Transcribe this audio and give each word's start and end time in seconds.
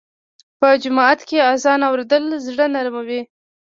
په 0.59 0.67
جومات 0.81 1.19
کې 1.27 1.37
اذان 1.53 1.79
اورېدل 1.89 2.23
زړه 2.47 2.65
نرموي. 2.75 3.21